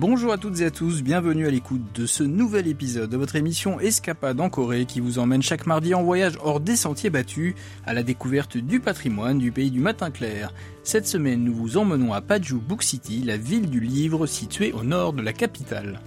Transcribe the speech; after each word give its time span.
Bonjour 0.00 0.32
à 0.32 0.38
toutes 0.38 0.62
et 0.62 0.64
à 0.64 0.70
tous, 0.70 1.02
bienvenue 1.02 1.46
à 1.46 1.50
l'écoute 1.50 1.82
de 1.94 2.06
ce 2.06 2.22
nouvel 2.22 2.68
épisode 2.68 3.10
de 3.10 3.18
votre 3.18 3.36
émission 3.36 3.78
Escapade 3.80 4.40
en 4.40 4.48
Corée 4.48 4.86
qui 4.86 4.98
vous 4.98 5.18
emmène 5.18 5.42
chaque 5.42 5.66
mardi 5.66 5.92
en 5.92 6.02
voyage 6.02 6.38
hors 6.42 6.58
des 6.58 6.76
sentiers 6.76 7.10
battus 7.10 7.54
à 7.84 7.92
la 7.92 8.02
découverte 8.02 8.56
du 8.56 8.80
patrimoine 8.80 9.38
du 9.38 9.52
pays 9.52 9.70
du 9.70 9.80
matin 9.80 10.10
clair. 10.10 10.54
Cette 10.84 11.06
semaine, 11.06 11.44
nous 11.44 11.52
vous 11.52 11.76
emmenons 11.76 12.14
à 12.14 12.22
Paju 12.22 12.60
Book 12.66 12.82
City, 12.82 13.22
la 13.26 13.36
ville 13.36 13.68
du 13.68 13.80
livre 13.80 14.24
située 14.24 14.72
au 14.72 14.84
nord 14.84 15.12
de 15.12 15.20
la 15.20 15.34
capitale. 15.34 16.00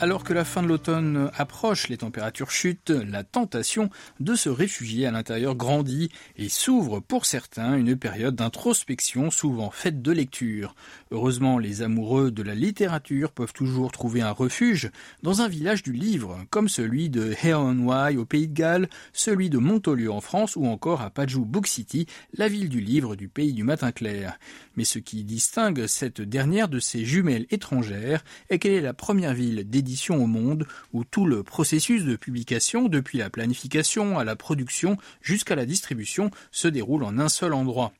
Alors 0.00 0.22
que 0.22 0.32
la 0.32 0.44
fin 0.44 0.62
de 0.62 0.68
l'automne 0.68 1.28
approche, 1.36 1.88
les 1.88 1.96
températures 1.96 2.52
chutent, 2.52 2.90
la 2.90 3.24
tentation 3.24 3.90
de 4.20 4.36
se 4.36 4.48
réfugier 4.48 5.06
à 5.06 5.10
l'intérieur 5.10 5.56
grandit 5.56 6.08
et 6.36 6.48
s'ouvre 6.48 7.00
pour 7.00 7.26
certains 7.26 7.76
une 7.76 7.96
période 7.96 8.36
d'introspection 8.36 9.32
souvent 9.32 9.72
faite 9.72 10.00
de 10.00 10.12
lecture. 10.12 10.76
Heureusement, 11.10 11.58
les 11.58 11.82
amoureux 11.82 12.30
de 12.30 12.44
la 12.44 12.54
littérature 12.54 13.32
peuvent 13.32 13.52
toujours 13.52 13.90
trouver 13.90 14.20
un 14.20 14.30
refuge 14.30 14.92
dans 15.24 15.42
un 15.42 15.48
village 15.48 15.82
du 15.82 15.92
livre, 15.92 16.46
comme 16.48 16.68
celui 16.68 17.10
de 17.10 17.34
Hay 17.42 18.16
au 18.16 18.24
Pays 18.24 18.46
de 18.46 18.54
Galles, 18.54 18.88
celui 19.12 19.50
de 19.50 19.58
Montaulieu 19.58 20.12
en 20.12 20.20
France 20.20 20.54
ou 20.54 20.66
encore 20.66 21.00
à 21.00 21.10
Paju 21.10 21.40
Book 21.40 21.66
City, 21.66 22.06
la 22.34 22.46
ville 22.46 22.68
du 22.68 22.80
livre 22.80 23.16
du 23.16 23.28
pays 23.28 23.52
du 23.52 23.64
matin 23.64 23.90
clair. 23.90 24.38
Mais 24.76 24.84
ce 24.84 25.00
qui 25.00 25.24
distingue 25.24 25.88
cette 25.88 26.20
dernière 26.20 26.68
de 26.68 26.78
ses 26.78 27.04
jumelles 27.04 27.46
étrangères 27.50 28.22
est 28.48 28.60
qu'elle 28.60 28.74
est 28.74 28.80
la 28.80 28.94
première 28.94 29.34
ville 29.34 29.68
dédiée 29.68 29.87
au 30.10 30.26
monde 30.26 30.66
où 30.92 31.04
tout 31.04 31.24
le 31.24 31.42
processus 31.42 32.04
de 32.04 32.16
publication, 32.16 32.88
depuis 32.88 33.18
la 33.18 33.30
planification 33.30 34.18
à 34.18 34.24
la 34.24 34.36
production 34.36 34.96
jusqu'à 35.22 35.56
la 35.56 35.66
distribution, 35.66 36.30
se 36.50 36.68
déroule 36.68 37.04
en 37.04 37.18
un 37.18 37.28
seul 37.28 37.54
endroit. 37.54 37.92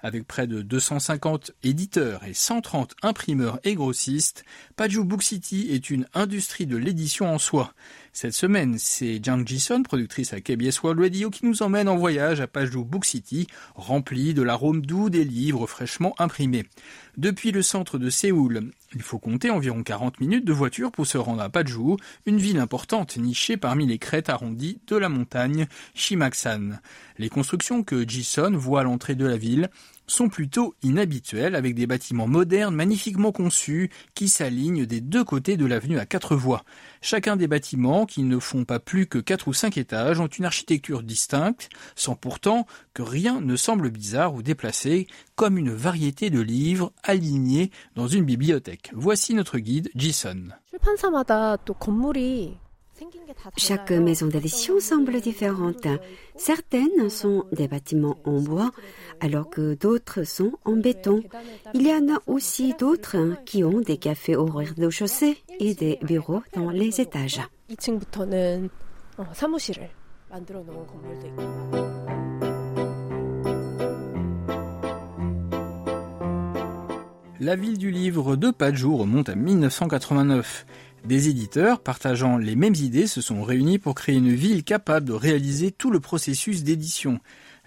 Avec 0.00 0.26
près 0.26 0.46
de 0.46 0.62
250 0.62 1.52
éditeurs 1.62 2.24
et 2.24 2.34
130 2.34 2.94
imprimeurs 3.02 3.60
et 3.62 3.74
grossistes, 3.74 4.44
Paju 4.76 5.04
Book 5.04 5.22
City 5.22 5.68
est 5.70 5.90
une 5.90 6.06
industrie 6.12 6.66
de 6.66 6.76
l'édition 6.76 7.32
en 7.32 7.38
soi. 7.38 7.72
Cette 8.14 8.34
semaine, 8.34 8.76
c'est 8.78 9.24
Jang 9.24 9.42
Jison, 9.48 9.82
productrice 9.82 10.34
à 10.34 10.40
KBS 10.42 10.82
World 10.82 11.00
Radio, 11.00 11.30
qui 11.30 11.46
nous 11.46 11.62
emmène 11.62 11.88
en 11.88 11.96
voyage 11.96 12.42
à 12.42 12.46
Paju 12.46 12.84
Book 12.84 13.06
City, 13.06 13.46
rempli 13.74 14.34
de 14.34 14.42
l'arôme 14.42 14.84
doux 14.84 15.08
des 15.08 15.24
livres 15.24 15.66
fraîchement 15.66 16.14
imprimés. 16.18 16.66
Depuis 17.16 17.52
le 17.52 17.62
centre 17.62 17.96
de 17.96 18.10
Séoul, 18.10 18.70
il 18.94 19.00
faut 19.00 19.18
compter 19.18 19.48
environ 19.48 19.82
40 19.82 20.20
minutes 20.20 20.44
de 20.44 20.52
voiture 20.52 20.92
pour 20.92 21.06
se 21.06 21.16
rendre 21.16 21.40
à 21.40 21.48
Paju, 21.48 21.96
une 22.26 22.36
ville 22.36 22.58
importante 22.58 23.16
nichée 23.16 23.56
parmi 23.56 23.86
les 23.86 23.98
crêtes 23.98 24.28
arrondies 24.28 24.78
de 24.88 24.96
la 24.96 25.08
montagne 25.08 25.66
Shimaksan. 25.94 26.80
Les 27.16 27.30
constructions 27.30 27.82
que 27.82 28.06
Jison 28.06 28.52
voit 28.52 28.80
à 28.80 28.84
l'entrée 28.84 29.14
de 29.14 29.26
la 29.26 29.38
ville 29.38 29.70
sont 30.06 30.28
plutôt 30.28 30.74
inhabituelles 30.82 31.54
avec 31.54 31.74
des 31.74 31.86
bâtiments 31.86 32.26
modernes 32.26 32.74
magnifiquement 32.74 33.32
conçus 33.32 33.90
qui 34.14 34.28
s'alignent 34.28 34.86
des 34.86 35.00
deux 35.00 35.24
côtés 35.24 35.56
de 35.56 35.66
l'avenue 35.66 35.98
à 35.98 36.06
quatre 36.06 36.36
voies. 36.36 36.64
Chacun 37.00 37.36
des 37.36 37.48
bâtiments, 37.48 38.06
qui 38.06 38.22
ne 38.22 38.38
font 38.38 38.64
pas 38.64 38.78
plus 38.78 39.06
que 39.06 39.18
quatre 39.18 39.48
ou 39.48 39.52
cinq 39.52 39.76
étages, 39.76 40.20
ont 40.20 40.26
une 40.26 40.44
architecture 40.44 41.02
distincte, 41.02 41.68
sans 41.96 42.14
pourtant 42.14 42.66
que 42.94 43.02
rien 43.02 43.40
ne 43.40 43.56
semble 43.56 43.90
bizarre 43.90 44.34
ou 44.34 44.42
déplacé, 44.42 45.06
comme 45.34 45.58
une 45.58 45.72
variété 45.72 46.30
de 46.30 46.40
livres 46.40 46.92
alignés 47.02 47.70
dans 47.94 48.06
une 48.06 48.24
bibliothèque. 48.24 48.90
Voici 48.94 49.34
notre 49.34 49.58
guide 49.58 49.90
Jason. 49.94 50.48
Chaque 53.56 53.90
maison 53.90 54.26
d'édition 54.26 54.80
semble 54.80 55.20
différente. 55.20 55.86
Certaines 56.36 57.08
sont 57.10 57.44
des 57.52 57.68
bâtiments 57.68 58.18
en 58.24 58.40
bois, 58.40 58.70
alors 59.20 59.50
que 59.50 59.74
d'autres 59.74 60.24
sont 60.24 60.52
en 60.64 60.76
béton. 60.76 61.22
Il 61.74 61.86
y 61.86 61.92
en 61.92 62.14
a 62.14 62.20
aussi 62.26 62.74
d'autres 62.78 63.36
qui 63.44 63.64
ont 63.64 63.80
des 63.80 63.96
cafés 63.96 64.36
au 64.36 64.46
rez-de-chaussée 64.46 65.38
et 65.58 65.74
des 65.74 65.98
bureaux 66.02 66.42
dans 66.54 66.70
les 66.70 67.00
étages. 67.00 67.40
La 77.40 77.56
ville 77.56 77.76
du 77.76 77.90
livre 77.90 78.36
de 78.36 78.52
Pajou 78.52 78.96
remonte 78.96 79.28
à 79.28 79.34
1989. 79.34 80.64
Des 81.04 81.28
éditeurs 81.28 81.80
partageant 81.80 82.38
les 82.38 82.54
mêmes 82.54 82.76
idées 82.76 83.08
se 83.08 83.20
sont 83.20 83.42
réunis 83.42 83.80
pour 83.80 83.96
créer 83.96 84.14
une 84.14 84.32
ville 84.32 84.62
capable 84.62 85.06
de 85.06 85.12
réaliser 85.12 85.72
tout 85.72 85.90
le 85.90 85.98
processus 85.98 86.62
d'édition. 86.62 87.18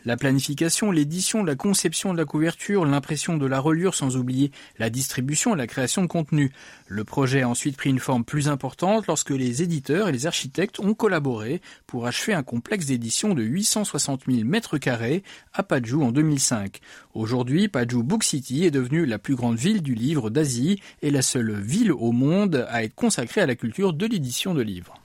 La 0.06 0.18
planification, 0.18 0.92
l'édition, 0.92 1.44
la 1.44 1.56
conception 1.56 2.14
de 2.14 2.18
la 2.20 2.26
couverture, 2.26 2.86
l'impression 2.86 3.38
de 3.38 3.46
la 3.48 3.60
reliure, 3.60 3.96
sans 3.96 4.18
oublier 4.18 4.52
la 4.78 4.92
distribution 4.92 5.56
et 5.56 5.58
la 5.58 5.66
création 5.66 6.04
de 6.04 6.08
contenu. 6.08 6.52
Le 6.88 7.04
projet 7.04 7.42
a 7.42 7.50
ensuite 7.50 7.76
pris 7.76 7.90
une 7.90 7.98
forme 7.98 8.24
plus 8.24 8.48
importante 8.48 9.08
lorsque 9.08 9.32
les 9.32 9.64
éditeurs 9.64 10.08
et 10.08 10.12
les 10.12 10.28
architectes 10.28 10.80
ont 10.80 10.94
collaboré 10.94 11.60
pour 11.88 12.06
achever 12.06 12.36
un 12.36 12.44
complexe 12.44 12.86
d'édition 12.86 13.34
de 13.34 13.42
860 13.42 14.26
000 14.28 14.48
mètres 14.48 14.78
carrés 14.78 15.24
à 15.54 15.64
Paju 15.64 16.04
en 16.04 16.12
2005. 16.12 16.82
Aujourd'hui, 17.16 17.68
Paju 17.68 18.04
Book 18.04 18.24
City 18.24 18.64
est 18.64 18.72
devenue 18.72 19.08
la 19.08 19.18
plus 19.18 19.34
grande 19.34 19.58
ville 19.58 19.82
du 19.82 19.96
livre 19.96 20.30
d'Asie 20.30 20.80
et 21.02 21.10
la 21.10 21.24
seule 21.24 21.60
ville 21.60 21.92
au 21.92 22.12
monde 22.12 22.68
à 22.70 22.84
être 22.84 22.94
consacrée 22.94 23.42
à 23.42 23.48
la 23.48 23.56
culture 23.56 23.92
de 23.92 24.06
l'édition 24.06 24.54
de 24.54 24.62
livres. 24.62 25.02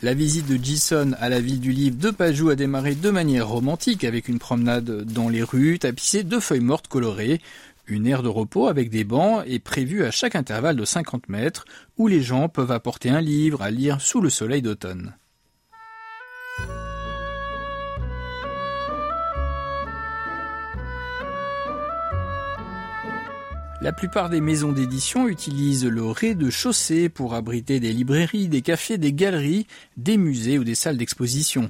La 0.00 0.14
visite 0.14 0.46
de 0.46 0.64
Jason 0.64 1.16
à 1.18 1.28
la 1.28 1.40
ville 1.40 1.58
du 1.58 1.72
livre 1.72 1.96
de 1.96 2.10
Pajou 2.10 2.50
a 2.50 2.54
démarré 2.54 2.94
de 2.94 3.10
manière 3.10 3.48
romantique 3.48 4.04
avec 4.04 4.28
une 4.28 4.38
promenade 4.38 5.02
dans 5.02 5.28
les 5.28 5.42
rues 5.42 5.80
tapissées 5.80 6.22
de 6.22 6.38
feuilles 6.38 6.60
mortes 6.60 6.86
colorées. 6.86 7.40
Une 7.88 8.06
aire 8.06 8.22
de 8.22 8.28
repos 8.28 8.68
avec 8.68 8.90
des 8.90 9.02
bancs 9.02 9.42
est 9.48 9.58
prévue 9.58 10.04
à 10.04 10.12
chaque 10.12 10.36
intervalle 10.36 10.76
de 10.76 10.84
50 10.84 11.28
mètres 11.28 11.64
où 11.96 12.06
les 12.06 12.22
gens 12.22 12.48
peuvent 12.48 12.70
apporter 12.70 13.10
un 13.10 13.20
livre 13.20 13.60
à 13.60 13.72
lire 13.72 14.00
sous 14.00 14.20
le 14.20 14.30
soleil 14.30 14.62
d'automne. 14.62 15.16
La 23.80 23.92
plupart 23.92 24.28
des 24.28 24.40
maisons 24.40 24.72
d'édition 24.72 25.28
utilisent 25.28 25.86
le 25.86 26.04
rez-de-chaussée 26.04 27.08
pour 27.08 27.34
abriter 27.34 27.78
des 27.78 27.92
librairies, 27.92 28.48
des 28.48 28.60
cafés, 28.60 28.98
des 28.98 29.12
galeries, 29.12 29.68
des 29.96 30.16
musées 30.16 30.58
ou 30.58 30.64
des 30.64 30.74
salles 30.74 30.96
d'exposition. 30.96 31.68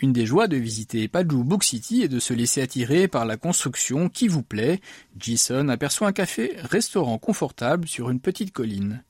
Une 0.00 0.12
des 0.12 0.26
joies 0.26 0.48
de 0.48 0.56
visiter 0.56 1.06
Paju 1.06 1.44
Book 1.44 1.62
City 1.62 2.02
est 2.02 2.08
de 2.08 2.18
se 2.18 2.34
laisser 2.34 2.60
attirer 2.60 3.06
par 3.06 3.24
la 3.24 3.36
construction 3.36 4.08
qui 4.08 4.26
vous 4.26 4.42
plaît. 4.42 4.80
Jason 5.16 5.68
aperçoit 5.68 6.08
un 6.08 6.12
café-restaurant 6.12 7.18
confortable 7.18 7.86
sur 7.86 8.10
une 8.10 8.18
petite 8.18 8.52
colline. 8.52 9.04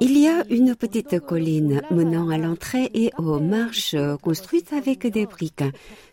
Il 0.00 0.18
y 0.18 0.28
a 0.28 0.44
une 0.50 0.74
petite 0.74 1.20
colline 1.20 1.82
menant 1.92 2.28
à 2.28 2.38
l'entrée 2.38 2.90
et 2.92 3.12
aux 3.16 3.38
marches 3.38 3.94
construites 4.20 4.72
avec 4.72 5.06
des 5.06 5.26
briques. 5.26 5.62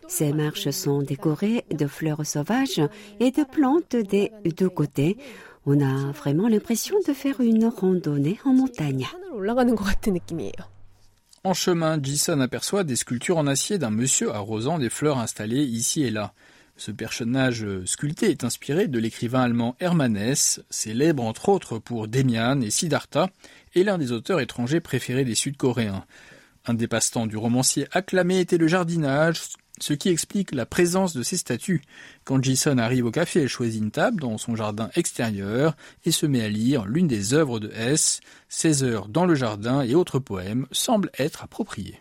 Ces 0.08 0.32
marches 0.32 0.70
sont 0.70 1.02
décorées 1.02 1.64
de 1.70 1.86
fleurs 1.86 2.24
sauvages 2.24 2.80
et 3.20 3.30
de 3.30 3.44
plantes 3.44 3.94
des 3.94 4.32
deux 4.56 4.70
côtés. 4.70 5.18
On 5.66 5.80
a 5.80 6.12
vraiment 6.12 6.48
l'impression 6.48 6.96
de 7.06 7.12
faire 7.12 7.40
une 7.40 7.66
randonnée 7.66 8.38
en 8.46 8.54
montagne. 8.54 9.06
En 11.44 11.54
chemin, 11.54 11.98
Jason 12.02 12.40
aperçoit 12.40 12.84
des 12.84 12.96
sculptures 12.96 13.36
en 13.36 13.46
acier 13.46 13.76
d'un 13.76 13.90
monsieur 13.90 14.30
arrosant 14.34 14.78
des 14.78 14.88
fleurs 14.88 15.18
installées 15.18 15.62
ici 15.62 16.02
et 16.02 16.10
là. 16.10 16.32
Ce 16.78 16.90
personnage 16.90 17.66
sculpté 17.84 18.30
est 18.30 18.44
inspiré 18.44 18.88
de 18.88 18.98
l'écrivain 18.98 19.42
allemand 19.42 19.76
Hermann 19.78 20.16
Hesse, 20.16 20.62
célèbre 20.70 21.22
entre 21.24 21.50
autres 21.50 21.78
pour 21.78 22.08
Demian 22.08 22.60
et 22.62 22.70
Siddhartha, 22.70 23.28
et 23.74 23.84
l'un 23.84 23.98
des 23.98 24.12
auteurs 24.12 24.40
étrangers 24.40 24.80
préférés 24.80 25.24
des 25.24 25.34
Sud-Coréens. 25.34 26.04
Un 26.66 26.74
des 26.74 26.88
passe-temps 26.88 27.26
du 27.26 27.36
romancier 27.36 27.88
acclamé 27.92 28.40
était 28.40 28.58
le 28.58 28.68
jardinage, 28.68 29.42
ce 29.82 29.92
qui 29.92 30.08
explique 30.08 30.54
la 30.54 30.66
présence 30.66 31.14
de 31.14 31.22
ces 31.22 31.36
statues. 31.36 31.82
Quand 32.24 32.42
Jason 32.42 32.78
arrive 32.78 33.06
au 33.06 33.10
café, 33.10 33.42
elle 33.42 33.48
choisit 33.48 33.82
une 33.82 33.90
table 33.90 34.20
dans 34.20 34.38
son 34.38 34.56
jardin 34.56 34.90
extérieur 34.94 35.76
et 36.04 36.12
se 36.12 36.26
met 36.26 36.42
à 36.42 36.48
lire 36.48 36.86
l'une 36.86 37.08
des 37.08 37.34
œuvres 37.34 37.60
de 37.60 37.70
Hess. 37.70 38.20
Ses 38.48 38.82
heures 38.82 39.08
dans 39.08 39.26
le 39.26 39.34
jardin 39.34 39.82
et 39.82 39.94
autres 39.94 40.18
poèmes 40.18 40.66
semblent 40.72 41.10
être 41.18 41.42
appropriés. 41.42 42.00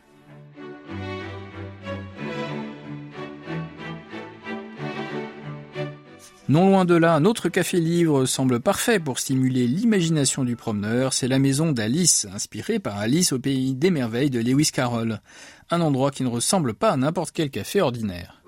Non 6.49 6.69
loin 6.69 6.85
de 6.85 6.95
là, 6.95 7.13
un 7.13 7.25
autre 7.25 7.49
café-livre 7.49 8.25
semble 8.25 8.61
parfait 8.61 9.01
pour 9.01 9.19
stimuler 9.19 9.67
l'imagination 9.67 10.45
du 10.45 10.55
promeneur, 10.55 11.11
c'est 11.11 11.27
la 11.27 11.39
maison 11.39 11.73
d'Alice, 11.73 12.25
inspirée 12.33 12.79
par 12.79 12.97
Alice 12.97 13.33
au 13.33 13.39
pays 13.39 13.75
des 13.75 13.91
merveilles 13.91 14.29
de 14.29 14.39
Lewis 14.39 14.71
Carroll. 14.71 15.19
Un 15.71 15.81
endroit 15.81 16.09
qui 16.09 16.23
ne 16.23 16.29
ressemble 16.29 16.73
pas 16.73 16.91
à 16.91 16.95
n'importe 16.95 17.31
quel 17.33 17.49
café 17.49 17.81
ordinaire. 17.81 18.41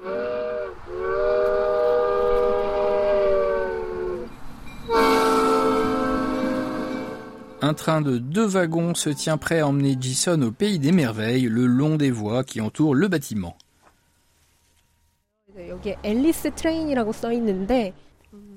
Un 7.61 7.73
train 7.73 7.99
de 7.99 8.17
deux 8.17 8.45
wagons 8.45 8.95
se 8.95 9.09
tient 9.09 9.37
prêt 9.37 9.59
à 9.59 9.67
emmener 9.67 9.97
Jison 9.99 10.41
au 10.41 10.51
pays 10.51 10.79
des 10.79 10.93
merveilles, 10.93 11.49
le 11.49 11.65
long 11.65 11.97
des 11.97 12.11
voies 12.11 12.45
qui 12.45 12.61
entourent 12.61 12.95
le 12.95 13.09
bâtiment. 13.09 13.57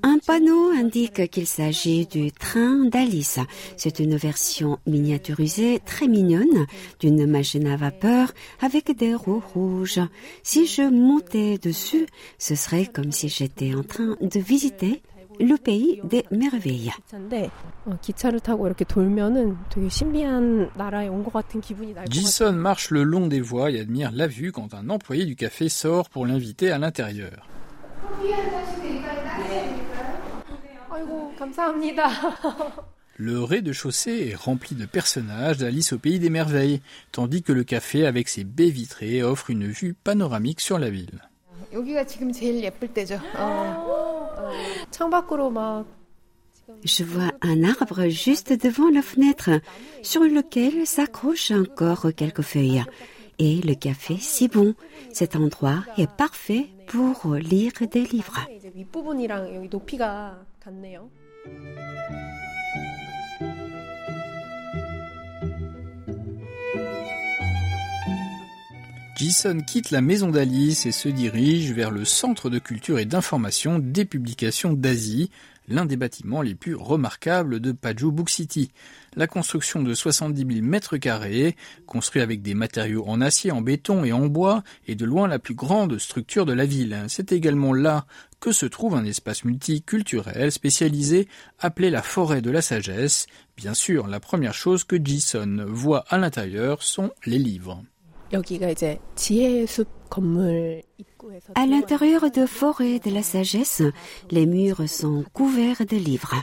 Un 0.04 0.18
panneau 0.18 0.70
indique 0.70 1.30
qu'il 1.30 1.46
s'agit 1.46 2.06
du 2.06 2.32
train 2.32 2.86
d'Alice. 2.86 3.38
C'est 3.76 4.00
une 4.00 4.16
version 4.16 4.78
miniaturisée 4.86 5.80
très 5.84 6.08
mignonne 6.08 6.66
d'une 6.98 7.24
machine 7.26 7.68
à 7.68 7.76
vapeur 7.76 8.32
avec 8.60 8.96
des 8.96 9.14
roues 9.14 9.42
rouges. 9.54 10.00
Si 10.42 10.66
je 10.66 10.82
montais 10.82 11.58
dessus, 11.58 12.06
ce 12.38 12.56
serait 12.56 12.86
comme 12.86 13.12
si 13.12 13.28
j'étais 13.28 13.74
en 13.74 13.84
train 13.84 14.16
de 14.20 14.40
visiter 14.40 15.02
le 15.40 15.56
pays 15.56 16.00
des 16.04 16.24
merveilles. 16.30 16.92
Jason 22.10 22.52
marche 22.52 22.90
le 22.90 23.02
long 23.02 23.26
des 23.26 23.40
voies 23.40 23.70
et 23.70 23.80
admire 23.80 24.10
la 24.12 24.26
vue 24.26 24.52
quand 24.52 24.74
un 24.74 24.88
employé 24.88 25.24
du 25.24 25.36
café 25.36 25.68
sort 25.68 26.08
pour 26.10 26.26
l'inviter 26.26 26.70
à 26.70 26.78
l'intérieur. 26.78 27.48
Le 33.18 33.42
rez-de-chaussée 33.42 34.30
est 34.30 34.34
rempli 34.34 34.74
de 34.74 34.86
personnages 34.86 35.58
d'Alice 35.58 35.92
au 35.92 35.98
pays 35.98 36.18
des 36.18 36.30
merveilles, 36.30 36.80
tandis 37.12 37.42
que 37.42 37.52
le 37.52 37.62
café 37.62 38.06
avec 38.06 38.28
ses 38.28 38.42
baies 38.42 38.70
vitrées 38.70 39.22
offre 39.22 39.50
une 39.50 39.66
vue 39.66 39.94
panoramique 39.94 40.60
sur 40.60 40.78
la 40.78 40.88
ville. 40.90 41.20
Je 46.84 47.04
vois 47.04 47.32
un 47.42 47.64
arbre 47.64 48.08
juste 48.08 48.52
devant 48.52 48.88
la 48.90 49.02
fenêtre 49.02 49.50
sur 50.02 50.22
lequel 50.22 50.86
s'accrochent 50.86 51.50
encore 51.50 52.08
quelques 52.16 52.42
feuilles. 52.42 52.84
Et 53.38 53.60
le 53.62 53.74
café 53.74 54.16
si 54.18 54.48
bon. 54.48 54.74
Cet 55.12 55.36
endroit 55.36 55.84
est 55.98 56.10
parfait 56.10 56.66
pour 56.86 57.34
lire 57.34 57.72
des 57.90 58.04
livres. 58.04 58.40
Jason 69.22 69.60
quitte 69.60 69.92
la 69.92 70.00
maison 70.00 70.30
d'Alice 70.30 70.84
et 70.84 70.90
se 70.90 71.08
dirige 71.08 71.70
vers 71.70 71.92
le 71.92 72.04
Centre 72.04 72.50
de 72.50 72.58
culture 72.58 72.98
et 72.98 73.04
d'information 73.04 73.78
des 73.78 74.04
publications 74.04 74.72
d'Asie, 74.72 75.30
l'un 75.68 75.84
des 75.84 75.96
bâtiments 75.96 76.42
les 76.42 76.56
plus 76.56 76.74
remarquables 76.74 77.60
de 77.60 77.70
Paju 77.70 78.10
Book 78.10 78.28
City. 78.28 78.72
La 79.14 79.28
construction 79.28 79.80
de 79.80 79.94
70 79.94 80.54
000 80.54 80.66
mètres 80.66 80.96
carrés, 80.96 81.54
construit 81.86 82.20
avec 82.20 82.42
des 82.42 82.54
matériaux 82.54 83.04
en 83.06 83.20
acier, 83.20 83.52
en 83.52 83.60
béton 83.60 84.02
et 84.02 84.10
en 84.10 84.26
bois, 84.26 84.64
est 84.88 84.96
de 84.96 85.04
loin 85.04 85.28
la 85.28 85.38
plus 85.38 85.54
grande 85.54 85.98
structure 85.98 86.44
de 86.44 86.52
la 86.52 86.66
ville. 86.66 87.04
C'est 87.06 87.30
également 87.30 87.74
là 87.74 88.06
que 88.40 88.50
se 88.50 88.66
trouve 88.66 88.96
un 88.96 89.04
espace 89.04 89.44
multiculturel 89.44 90.50
spécialisé 90.50 91.28
appelé 91.60 91.90
la 91.90 92.02
forêt 92.02 92.42
de 92.42 92.50
la 92.50 92.60
sagesse. 92.60 93.28
Bien 93.56 93.74
sûr, 93.74 94.08
la 94.08 94.18
première 94.18 94.54
chose 94.54 94.82
que 94.82 94.96
Jason 95.00 95.64
voit 95.68 96.04
à 96.08 96.18
l'intérieur 96.18 96.82
sont 96.82 97.12
les 97.24 97.38
livres. 97.38 97.84
À 101.54 101.66
l'intérieur 101.66 102.30
de 102.30 102.46
Forêt 102.46 102.98
de 102.98 103.10
la 103.10 103.22
Sagesse, 103.22 103.82
les 104.30 104.46
murs 104.46 104.88
sont 104.88 105.24
couverts 105.32 105.84
de 105.86 105.96
livres. 105.96 106.34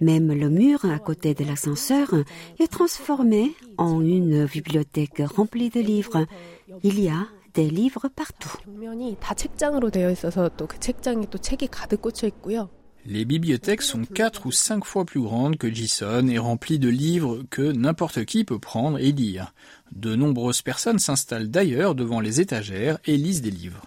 Même 0.00 0.32
le 0.32 0.48
mur 0.48 0.84
à 0.84 0.98
côté 0.98 1.34
de 1.34 1.44
l'ascenseur 1.44 2.08
est 2.58 2.68
transformé 2.68 3.54
en 3.76 4.00
une 4.00 4.46
bibliothèque 4.46 5.22
remplie 5.24 5.70
de 5.70 5.80
livres. 5.80 6.26
Il 6.82 7.00
y 7.00 7.08
a 7.08 7.26
des 7.54 7.70
livres 7.70 8.08
partout. 8.08 8.56
Les 13.06 13.24
bibliothèques 13.24 13.82
sont 13.82 14.04
quatre 14.04 14.46
ou 14.46 14.52
cinq 14.52 14.84
fois 14.84 15.04
plus 15.04 15.20
grandes 15.20 15.56
que 15.56 15.72
Jason 15.72 16.28
et 16.28 16.38
remplies 16.38 16.78
de 16.78 16.88
livres 16.88 17.42
que 17.50 17.62
n'importe 17.62 18.24
qui 18.24 18.44
peut 18.44 18.58
prendre 18.58 18.98
et 18.98 19.12
lire. 19.12 19.54
De 19.92 20.14
nombreuses 20.14 20.62
personnes 20.62 20.98
s'installent 20.98 21.50
d'ailleurs 21.50 21.94
devant 21.94 22.20
les 22.20 22.40
étagères 22.40 22.98
et 23.06 23.16
lisent 23.16 23.42
des 23.42 23.50
livres. 23.50 23.82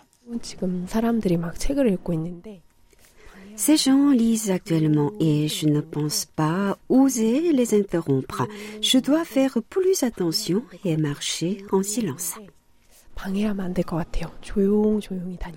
Ces 3.56 3.78
gens 3.78 4.10
lisent 4.12 4.50
actuellement 4.50 5.12
et 5.20 5.48
je 5.48 5.68
ne 5.68 5.82
pense 5.82 6.26
pas 6.26 6.78
oser 6.90 7.52
les 7.52 7.74
interrompre. 7.76 8.48
Je 8.82 8.98
dois 8.98 9.26
faire 9.26 9.58
plus 9.70 10.04
attention 10.04 10.64
et 10.84 10.98
marcher 10.98 11.64
en 11.72 11.84
silence. 11.84 12.36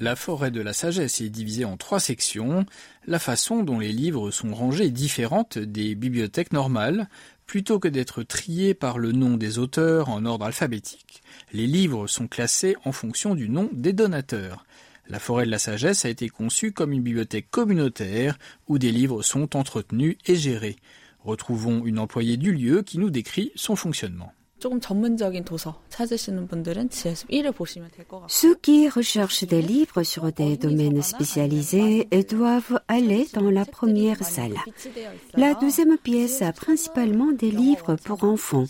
La 0.01 0.17
forêt 0.17 0.51
de 0.51 0.61
la 0.61 0.73
sagesse 0.73 1.21
est 1.21 1.31
divisée 1.31 1.65
en 1.65 1.77
trois 1.77 2.01
sections. 2.01 2.67
La 3.07 3.19
façon 3.19 3.63
dont 3.63 3.79
les 3.79 3.93
livres 3.93 4.31
sont 4.31 4.55
rangés 4.55 4.87
est 4.87 4.91
différente 4.91 5.59
des 5.59 5.95
bibliothèques 5.95 6.53
normales. 6.53 7.09
Plutôt 7.47 7.79
que 7.79 7.89
d'être 7.89 8.23
triés 8.23 8.75
par 8.75 8.99
le 8.99 9.13
nom 9.13 9.37
des 9.37 9.59
auteurs 9.59 10.09
en 10.09 10.25
ordre 10.25 10.47
alphabétique, 10.47 11.23
les 11.53 11.67
livres 11.67 12.07
sont 12.07 12.27
classés 12.27 12.77
en 12.85 12.93
fonction 12.93 13.35
du 13.35 13.49
nom 13.49 13.69
des 13.73 13.93
donateurs. 13.93 14.65
La 15.07 15.19
forêt 15.19 15.45
de 15.45 15.51
la 15.51 15.59
sagesse 15.59 16.07
a 16.07 16.09
été 16.09 16.31
conçue 16.31 16.73
comme 16.73 16.93
une 16.93 17.03
bibliothèque 17.03 17.51
communautaire 17.51 18.39
où 18.69 18.79
des 18.79 18.91
livres 18.91 19.23
sont 19.23 19.57
entretenus 19.57 20.17
et 20.27 20.37
gérés. 20.37 20.77
Retrouvons 21.21 21.85
une 21.85 21.99
employée 21.99 22.37
du 22.37 22.53
lieu 22.53 22.83
qui 22.83 22.99
nous 22.99 23.11
décrit 23.11 23.53
son 23.55 23.77
fonctionnement. 23.77 24.33
Ceux 28.29 28.55
qui 28.55 28.89
recherchent 28.89 29.45
des 29.45 29.63
livres 29.63 30.03
sur 30.03 30.33
des 30.33 30.57
domaines 30.57 31.03
spécialisés 31.03 32.09
doivent 32.31 32.81
aller 32.89 33.29
dans 33.35 33.51
la 33.51 33.65
première 33.65 34.25
salle. 34.25 34.55
La 35.35 35.55
deuxième 35.55 35.99
pièce 35.99 36.41
a 36.43 36.53
principalement 36.53 37.33
des 37.33 37.51
livres 37.51 37.97
pour 37.97 38.25
enfants. 38.25 38.65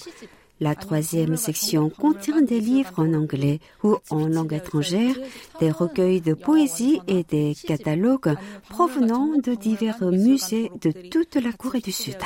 La 0.61 0.77
troisième 0.77 1.37
section 1.37 1.91
contient 1.91 2.41
des 2.41 2.61
livres 2.61 2.95
en 2.99 3.13
anglais 3.13 3.59
ou 3.83 3.97
en 4.11 4.29
langue 4.29 4.53
étrangère, 4.53 5.17
des 5.59 5.71
recueils 5.71 6.21
de 6.21 6.33
poésie 6.33 7.01
et 7.09 7.25
des 7.25 7.57
catalogues 7.67 8.37
provenant 8.69 9.37
de 9.43 9.55
divers 9.57 10.01
musées 10.01 10.71
de 10.81 10.93
toute 11.09 11.35
la 11.35 11.53
Corée 11.53 11.81
du 11.81 11.91
Sud. 11.91 12.17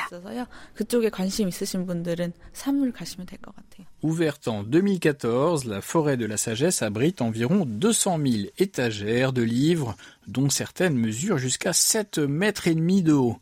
Ouverte 4.02 4.48
en 4.48 4.62
2014, 4.62 5.64
la 5.64 5.80
forêt 5.80 6.18
de 6.18 6.26
la 6.26 6.36
sagesse 6.36 6.82
abrite 6.82 7.22
environ 7.22 7.64
200 7.66 8.18
000 8.24 8.50
étagères 8.58 9.32
de 9.32 9.42
livres, 9.42 9.96
dont 10.26 10.50
certaines 10.50 10.96
mesurent 10.96 11.38
jusqu'à 11.38 11.72
7 11.72 12.18
mètres 12.18 12.68
et 12.68 12.74
demi 12.74 13.02
de 13.02 13.14
haut. 13.14 13.38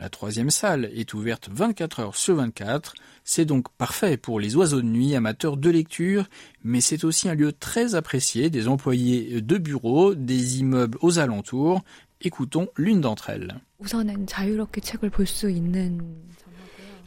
La 0.00 0.08
troisième 0.08 0.48
salle 0.48 0.90
est 0.94 1.12
ouverte 1.12 1.50
24 1.52 2.00
heures 2.00 2.16
sur 2.16 2.36
24. 2.36 2.94
C'est 3.22 3.44
donc 3.44 3.68
parfait 3.76 4.16
pour 4.16 4.40
les 4.40 4.56
oiseaux 4.56 4.80
de 4.80 4.86
nuit 4.86 5.14
amateurs 5.14 5.58
de 5.58 5.68
lecture, 5.68 6.26
mais 6.64 6.80
c'est 6.80 7.04
aussi 7.04 7.28
un 7.28 7.34
lieu 7.34 7.52
très 7.52 7.94
apprécié 7.94 8.48
des 8.48 8.66
employés 8.66 9.42
de 9.42 9.58
bureaux, 9.58 10.14
des 10.14 10.60
immeubles 10.60 10.96
aux 11.02 11.18
alentours. 11.18 11.82
Écoutons 12.22 12.68
l'une 12.78 13.02
d'entre 13.02 13.28
elles. 13.28 13.60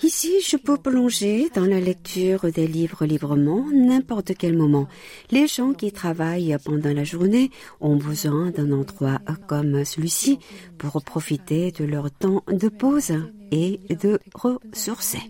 Ici, 0.01 0.41
je 0.41 0.57
peux 0.57 0.77
plonger 0.77 1.49
dans 1.53 1.65
la 1.65 1.79
lecture 1.79 2.51
des 2.51 2.67
livres 2.67 3.05
librement, 3.05 3.65
n'importe 3.71 4.33
quel 4.37 4.57
moment. 4.57 4.87
Les 5.31 5.47
gens 5.47 5.73
qui 5.73 5.91
travaillent 5.91 6.57
pendant 6.63 6.93
la 6.93 7.03
journée 7.03 7.51
ont 7.79 7.95
besoin 7.95 8.51
d'un 8.51 8.71
endroit 8.71 9.19
comme 9.47 9.85
celui-ci 9.85 10.39
pour 10.77 11.01
profiter 11.03 11.71
de 11.71 11.85
leur 11.85 12.11
temps 12.11 12.43
de 12.47 12.69
pause 12.69 13.13
et 13.51 13.79
de 13.89 14.19
ressourcer. 14.33 15.21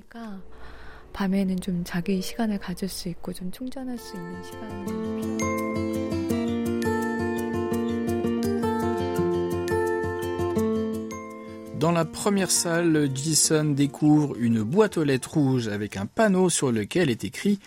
Dans 11.83 11.91
la 11.91 12.05
première 12.05 12.49
salle, 12.49 13.09
Jason 13.13 13.65
découvre 13.65 14.37
une 14.39 14.63
boîte 14.63 14.97
aux 14.97 15.03
lettres 15.03 15.33
rouge 15.33 15.67
avec 15.67 15.97
un 15.97 16.05
panneau 16.05 16.49
sur 16.49 16.71
lequel 16.71 17.09
est 17.09 17.25
écrit 17.25 17.59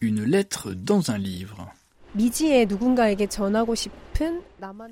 Une 0.00 0.22
lettre 0.22 0.70
dans 0.70 1.10
un 1.10 1.18
livre. 1.18 1.66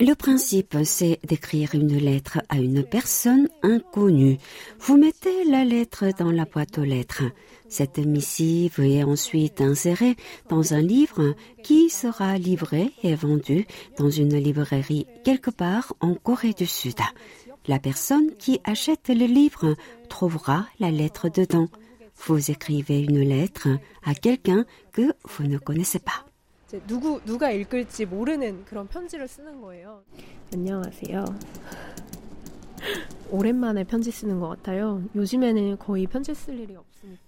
Le 0.01 0.15
principe, 0.15 0.77
c'est 0.83 1.21
d'écrire 1.23 1.77
une 1.77 1.97
lettre 1.97 2.41
à 2.49 2.57
une 2.57 2.83
personne 2.83 3.49
inconnue. 3.63 4.39
Vous 4.81 4.97
mettez 4.97 5.45
la 5.45 5.65
lettre 5.65 6.07
dans 6.19 6.33
la 6.33 6.45
boîte 6.45 6.79
aux 6.79 6.85
lettres. 6.85 7.23
Cette 7.69 7.99
missive 7.99 8.81
est 8.81 9.05
ensuite 9.05 9.61
insérée 9.61 10.17
dans 10.49 10.75
un 10.75 10.81
livre 10.81 11.37
qui 11.63 11.89
sera 11.89 12.37
livré 12.37 12.91
et 13.05 13.15
vendu 13.15 13.67
dans 13.97 14.11
une 14.11 14.37
librairie 14.37 15.07
quelque 15.25 15.51
part 15.51 15.95
en 16.01 16.15
Corée 16.15 16.53
du 16.53 16.67
Sud. 16.67 16.99
La 17.69 17.79
personne 17.79 18.35
qui 18.39 18.61
achète 18.65 19.09
le 19.09 19.27
livre 19.27 19.77
trouvera 20.09 20.67
la 20.81 20.91
lettre 20.91 21.29
dedans. 21.29 21.69
Vous 22.27 22.51
écrivez 22.51 23.01
une 23.01 23.21
lettre 23.21 23.69
à 24.05 24.15
quelqu'un 24.15 24.65
que 24.93 25.13
vous 25.25 25.45
ne 25.45 25.59
connaissez 25.59 25.99
pas. 25.99 26.27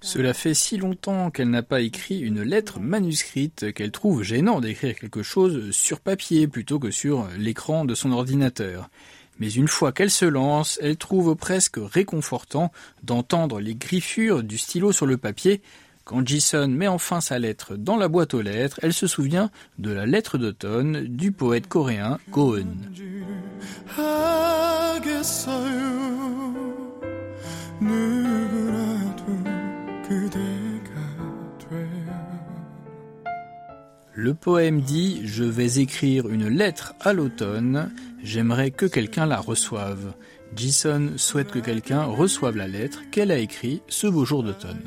Cela 0.00 0.34
fait 0.34 0.54
si 0.54 0.76
longtemps 0.76 1.30
qu'elle 1.30 1.50
n'a 1.50 1.62
pas 1.62 1.80
écrit 1.80 2.20
une 2.20 2.42
lettre 2.42 2.80
manuscrite 2.80 3.72
qu'elle 3.72 3.90
trouve 3.90 4.22
gênant 4.22 4.60
d'écrire 4.60 4.94
quelque 4.94 5.22
chose 5.22 5.70
sur 5.70 6.00
papier 6.00 6.46
plutôt 6.46 6.78
que 6.78 6.90
sur 6.90 7.28
l'écran 7.38 7.84
de 7.84 7.94
son 7.94 8.12
ordinateur. 8.12 8.90
Mais 9.38 9.50
une 9.50 9.68
fois 9.68 9.92
qu'elle 9.92 10.10
se 10.10 10.24
lance, 10.24 10.78
elle 10.82 10.96
trouve 10.96 11.34
presque 11.34 11.76
réconfortant 11.78 12.72
d'entendre 13.02 13.60
les 13.60 13.74
griffures 13.74 14.42
du 14.42 14.58
stylo 14.58 14.92
sur 14.92 15.06
le 15.06 15.16
papier. 15.16 15.62
Quand 16.04 16.26
Jason 16.26 16.68
met 16.68 16.86
enfin 16.86 17.20
sa 17.20 17.38
lettre 17.38 17.76
dans 17.76 17.96
la 17.96 18.08
boîte 18.08 18.34
aux 18.34 18.42
lettres, 18.42 18.78
elle 18.82 18.92
se 18.92 19.06
souvient 19.06 19.50
de 19.78 19.90
la 19.90 20.04
lettre 20.04 20.36
d'automne 20.36 21.04
du 21.06 21.32
poète 21.32 21.66
coréen 21.66 22.18
Goen. 22.30 22.76
Le 34.16 34.32
poème 34.32 34.80
dit 34.80 35.22
Je 35.24 35.42
vais 35.42 35.80
écrire 35.80 36.28
une 36.28 36.46
lettre 36.46 36.94
à 37.00 37.12
l'automne, 37.12 37.90
j'aimerais 38.22 38.70
que 38.70 38.86
quelqu'un 38.86 39.26
la 39.26 39.40
reçoive. 39.40 40.14
Jason 40.54 41.14
souhaite 41.16 41.50
que 41.50 41.58
quelqu'un 41.58 42.04
reçoive 42.04 42.56
la 42.56 42.68
lettre 42.68 43.02
qu'elle 43.10 43.32
a 43.32 43.38
écrite 43.38 43.82
ce 43.88 44.06
beau 44.06 44.24
jour 44.24 44.44
d'automne. 44.44 44.82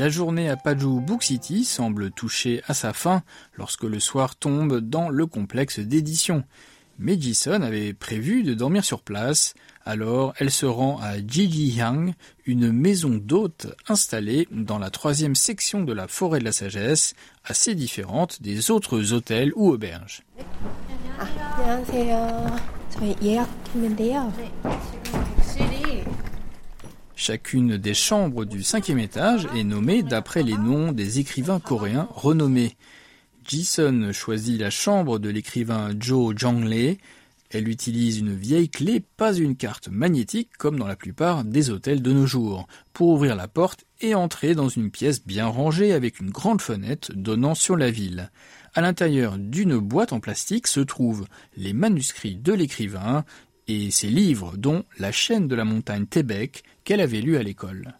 La 0.00 0.08
journée 0.08 0.48
à 0.48 0.56
Paju 0.56 0.98
Book 0.98 1.22
City 1.22 1.62
semble 1.62 2.10
toucher 2.10 2.62
à 2.66 2.72
sa 2.72 2.94
fin 2.94 3.22
lorsque 3.52 3.82
le 3.82 4.00
soir 4.00 4.34
tombe 4.34 4.80
dans 4.80 5.10
le 5.10 5.26
complexe 5.26 5.78
d'édition. 5.78 6.42
Mais 6.98 7.20
Jison 7.20 7.60
avait 7.60 7.92
prévu 7.92 8.42
de 8.42 8.54
dormir 8.54 8.82
sur 8.82 9.02
place, 9.02 9.52
alors 9.84 10.32
elle 10.38 10.50
se 10.50 10.64
rend 10.64 10.98
à 11.02 11.18
Jijihang, 11.18 12.14
une 12.46 12.72
maison 12.72 13.10
d'hôtes 13.10 13.66
installée 13.88 14.48
dans 14.50 14.78
la 14.78 14.88
troisième 14.88 15.34
section 15.34 15.82
de 15.82 15.92
la 15.92 16.08
forêt 16.08 16.38
de 16.38 16.46
la 16.46 16.52
sagesse, 16.52 17.12
assez 17.44 17.74
différente 17.74 18.40
des 18.40 18.70
autres 18.70 19.12
hôtels 19.12 19.52
ou 19.54 19.68
auberges. 19.68 20.22
Chacune 27.22 27.76
des 27.76 27.92
chambres 27.92 28.46
du 28.46 28.62
cinquième 28.62 28.98
étage 28.98 29.46
est 29.54 29.62
nommée 29.62 30.02
d'après 30.02 30.42
les 30.42 30.56
noms 30.56 30.90
des 30.90 31.18
écrivains 31.18 31.60
coréens 31.60 32.08
renommés. 32.14 32.78
Jison 33.46 34.10
choisit 34.10 34.58
la 34.58 34.70
chambre 34.70 35.18
de 35.18 35.28
l'écrivain 35.28 35.90
Jo 36.00 36.32
Jongle. 36.34 36.96
Elle 37.50 37.68
utilise 37.68 38.20
une 38.20 38.34
vieille 38.34 38.70
clé, 38.70 39.04
pas 39.18 39.34
une 39.34 39.54
carte 39.54 39.88
magnétique 39.88 40.48
comme 40.56 40.78
dans 40.78 40.86
la 40.86 40.96
plupart 40.96 41.44
des 41.44 41.68
hôtels 41.68 42.00
de 42.00 42.10
nos 42.10 42.24
jours, 42.24 42.66
pour 42.94 43.08
ouvrir 43.08 43.36
la 43.36 43.48
porte 43.48 43.84
et 44.00 44.14
entrer 44.14 44.54
dans 44.54 44.70
une 44.70 44.90
pièce 44.90 45.22
bien 45.26 45.46
rangée 45.46 45.92
avec 45.92 46.20
une 46.20 46.30
grande 46.30 46.62
fenêtre 46.62 47.12
donnant 47.14 47.54
sur 47.54 47.76
la 47.76 47.90
ville. 47.90 48.30
À 48.72 48.80
l'intérieur 48.80 49.36
d'une 49.36 49.76
boîte 49.76 50.14
en 50.14 50.20
plastique 50.20 50.68
se 50.68 50.80
trouvent 50.80 51.26
les 51.54 51.74
manuscrits 51.74 52.36
de 52.36 52.54
l'écrivain 52.54 53.26
et 53.70 53.90
ses 53.90 54.08
livres, 54.08 54.56
dont 54.56 54.84
La 54.98 55.12
chaîne 55.12 55.46
de 55.46 55.54
la 55.54 55.64
montagne 55.64 56.06
Tébek, 56.06 56.64
qu'elle 56.84 57.00
avait 57.00 57.20
lu 57.20 57.36
à 57.36 57.42
l'école. 57.42 57.94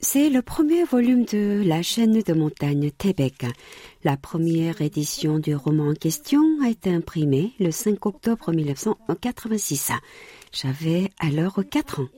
C'est 0.00 0.30
le 0.30 0.40
premier 0.40 0.84
volume 0.84 1.26
de 1.26 1.62
La 1.66 1.82
chaîne 1.82 2.22
de 2.22 2.32
montagne 2.32 2.90
Tébek. 2.90 3.44
La 4.04 4.16
première 4.16 4.80
édition 4.80 5.38
du 5.38 5.54
roman 5.54 5.90
en 5.90 5.94
question 5.94 6.42
a 6.64 6.70
été 6.70 6.90
imprimée 6.90 7.52
le 7.60 7.70
5 7.70 8.06
octobre 8.06 8.52
1986. 8.52 9.92
J'avais 10.50 11.10
alors 11.18 11.60
4 11.70 12.00
ans. 12.00 12.08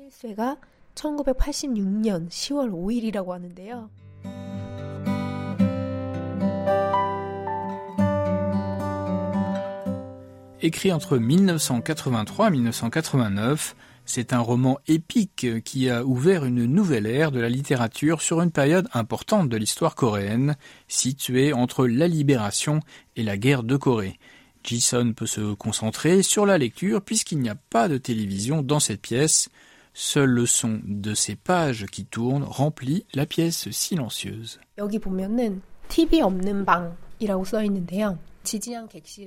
Écrit 10.60 10.92
entre 10.92 11.18
1983 11.18 12.48
et 12.48 12.50
1989, 12.50 13.76
c'est 14.04 14.32
un 14.32 14.40
roman 14.40 14.78
épique 14.88 15.62
qui 15.62 15.88
a 15.88 16.04
ouvert 16.04 16.44
une 16.44 16.64
nouvelle 16.64 17.06
ère 17.06 17.30
de 17.30 17.38
la 17.38 17.48
littérature 17.48 18.20
sur 18.20 18.40
une 18.40 18.50
période 18.50 18.88
importante 18.92 19.48
de 19.48 19.56
l'histoire 19.56 19.94
coréenne, 19.94 20.56
située 20.88 21.52
entre 21.52 21.86
la 21.86 22.08
libération 22.08 22.80
et 23.14 23.22
la 23.22 23.36
guerre 23.36 23.62
de 23.62 23.76
Corée. 23.76 24.18
Jason 24.64 25.12
peut 25.12 25.26
se 25.26 25.54
concentrer 25.54 26.24
sur 26.24 26.44
la 26.44 26.58
lecture 26.58 27.02
puisqu'il 27.02 27.38
n'y 27.38 27.50
a 27.50 27.54
pas 27.54 27.86
de 27.86 27.96
télévision 27.96 28.62
dans 28.62 28.80
cette 28.80 29.02
pièce. 29.02 29.50
Seul 29.94 30.30
le 30.30 30.46
son 30.46 30.80
de 30.84 31.14
ces 31.14 31.36
pages 31.36 31.86
qui 31.86 32.04
tournent 32.04 32.44
remplit 32.44 33.06
la 33.14 33.26
pièce 33.26 33.70
silencieuse. 33.70 34.58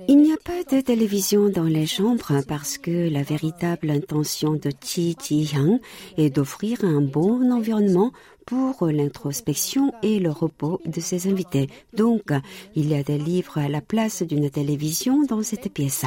Il 0.08 0.18
n'y 0.18 0.34
a 0.34 0.38
pas 0.38 0.64
de 0.76 0.82
télévision 0.82 1.50
dans 1.50 1.64
les 1.64 1.86
chambres 1.86 2.42
parce 2.48 2.78
que 2.78 3.10
la 3.10 3.24
véritable 3.24 3.90
intention 3.92 4.54
de 4.54 4.72
Chi 4.84 5.16
Ji-hyang 5.22 5.80
est 6.18 6.30
d'offrir 6.32 6.84
un 6.84 7.02
bon 7.02 7.52
environnement 7.52 8.12
pour 8.46 8.88
l'introspection 8.88 9.94
et 10.02 10.20
le 10.20 10.32
repos 10.32 10.82
de 10.86 11.00
ses 11.00 11.30
invités. 11.30 11.70
Donc, 11.94 12.32
il 12.76 12.90
y 12.90 12.96
a 12.96 13.04
des 13.04 13.18
livres 13.18 13.58
à 13.58 13.70
la 13.70 13.82
place 13.82 14.24
d'une 14.24 14.50
télévision 14.50 15.24
dans 15.24 15.44
cette 15.44 15.72
pièce. 15.72 16.06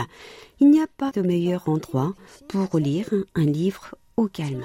Il 0.61 0.71
n'y 0.71 0.81
a 0.81 0.87
pas 0.97 1.11
de 1.13 1.23
meilleur 1.23 1.69
endroit 1.69 2.15
pour 2.49 2.79
lire 2.79 3.09
un 3.35 3.45
livre 3.45 3.95
au 4.17 4.29
calme. 4.29 4.65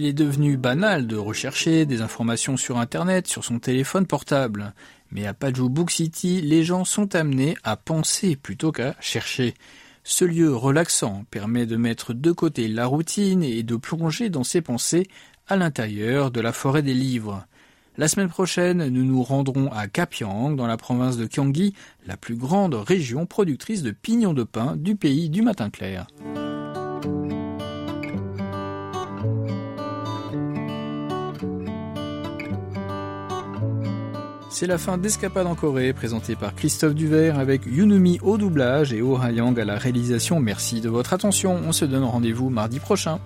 Il 0.00 0.06
est 0.06 0.12
devenu 0.12 0.56
banal 0.56 1.08
de 1.08 1.16
rechercher 1.16 1.84
des 1.84 2.02
informations 2.02 2.56
sur 2.56 2.78
Internet 2.78 3.26
sur 3.26 3.42
son 3.42 3.58
téléphone 3.58 4.06
portable. 4.06 4.72
Mais 5.10 5.26
à 5.26 5.34
Paju 5.34 5.68
Book 5.68 5.90
City, 5.90 6.40
les 6.40 6.62
gens 6.62 6.84
sont 6.84 7.16
amenés 7.16 7.56
à 7.64 7.76
penser 7.76 8.36
plutôt 8.36 8.70
qu'à 8.70 8.94
chercher. 9.00 9.54
Ce 10.04 10.24
lieu 10.24 10.54
relaxant 10.54 11.24
permet 11.32 11.66
de 11.66 11.76
mettre 11.76 12.14
de 12.14 12.30
côté 12.30 12.68
la 12.68 12.86
routine 12.86 13.42
et 13.42 13.64
de 13.64 13.74
plonger 13.74 14.28
dans 14.30 14.44
ses 14.44 14.60
pensées 14.60 15.08
à 15.48 15.56
l'intérieur 15.56 16.30
de 16.30 16.40
la 16.40 16.52
forêt 16.52 16.82
des 16.82 16.94
livres. 16.94 17.44
La 17.96 18.06
semaine 18.06 18.28
prochaine, 18.28 18.86
nous 18.86 19.04
nous 19.04 19.24
rendrons 19.24 19.68
à 19.72 19.88
Kapyang, 19.88 20.54
dans 20.54 20.68
la 20.68 20.76
province 20.76 21.16
de 21.16 21.26
Gyeonggi, 21.26 21.74
la 22.06 22.16
plus 22.16 22.36
grande 22.36 22.74
région 22.74 23.26
productrice 23.26 23.82
de 23.82 23.90
pignons 23.90 24.32
de 24.32 24.44
pain 24.44 24.76
du 24.76 24.94
pays 24.94 25.28
du 25.28 25.42
matin 25.42 25.70
clair. 25.70 26.06
C'est 34.58 34.66
la 34.66 34.76
fin 34.76 34.98
d'Escapade 34.98 35.46
en 35.46 35.54
Corée, 35.54 35.92
présentée 35.92 36.34
par 36.34 36.52
Christophe 36.52 36.96
Duvert 36.96 37.38
avec 37.38 37.64
Yunumi 37.64 38.18
au 38.24 38.38
doublage 38.38 38.92
et 38.92 39.00
Oh 39.00 39.16
Hayang 39.16 39.56
à 39.56 39.64
la 39.64 39.78
réalisation. 39.78 40.40
Merci 40.40 40.80
de 40.80 40.88
votre 40.88 41.12
attention. 41.12 41.60
On 41.64 41.70
se 41.70 41.84
donne 41.84 42.02
rendez-vous 42.02 42.50
mardi 42.50 42.80
prochain. 42.80 43.20